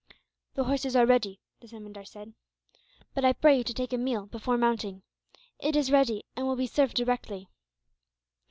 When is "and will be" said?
6.35-6.65